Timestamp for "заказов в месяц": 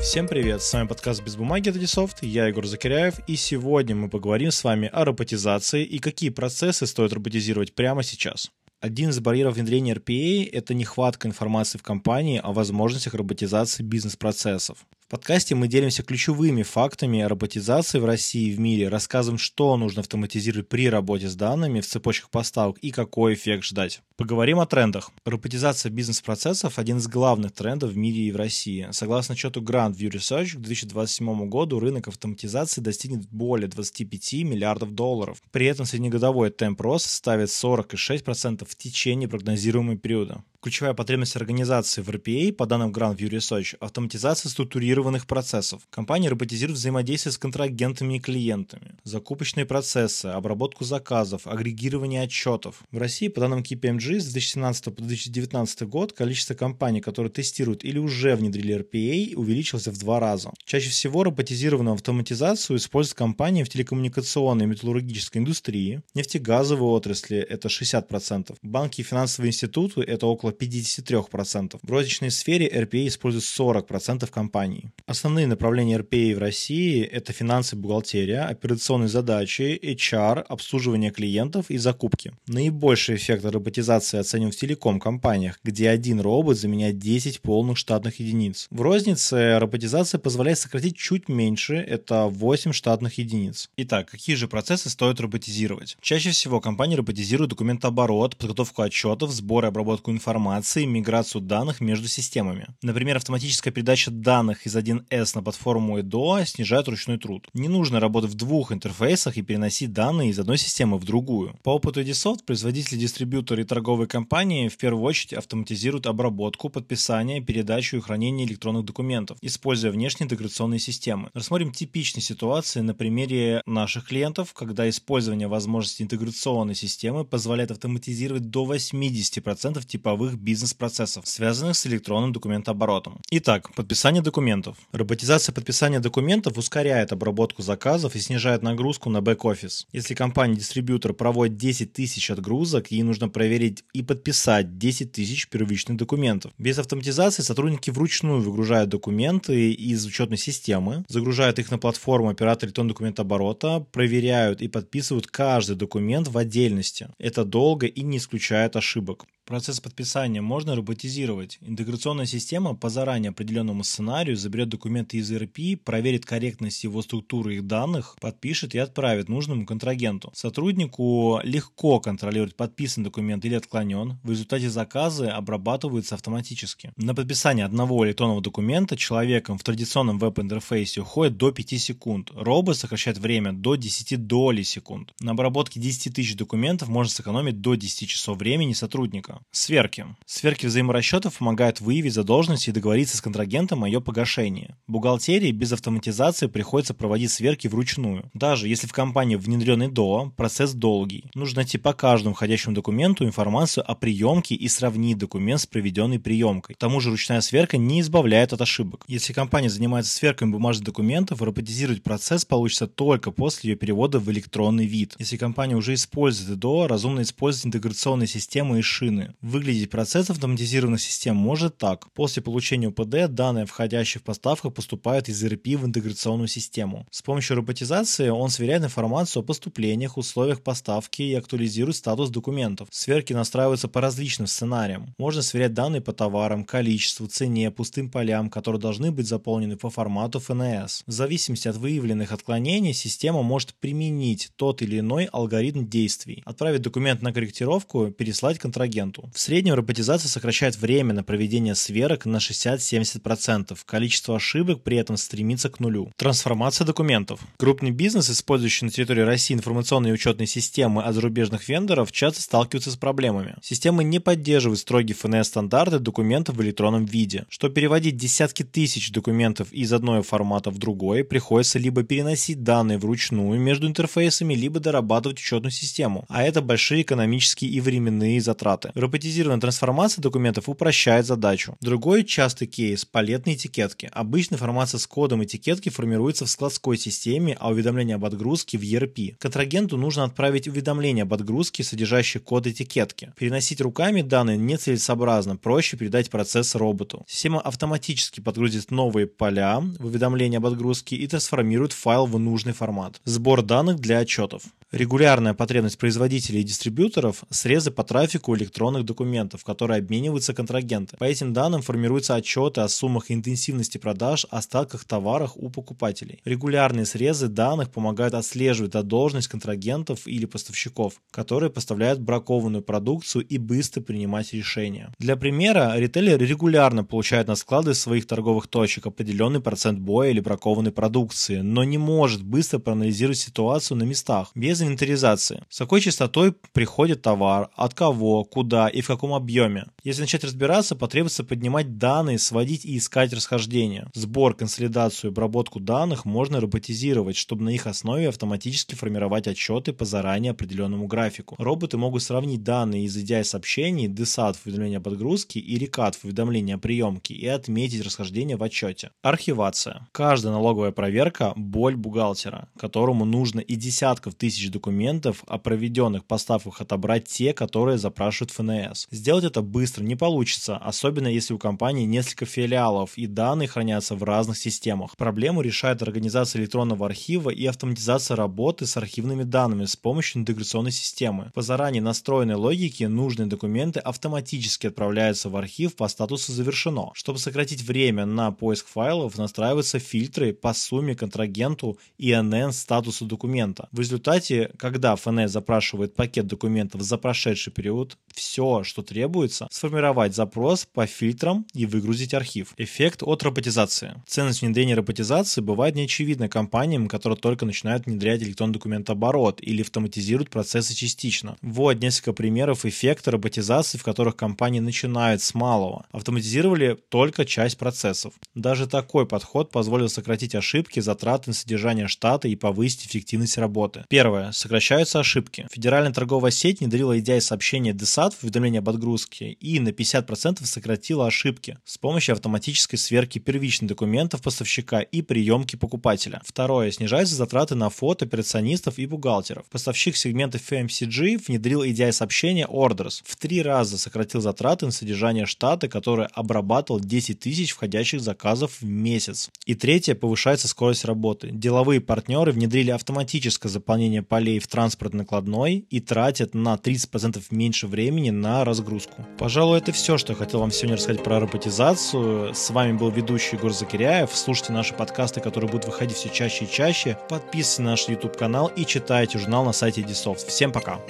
448.20-449.50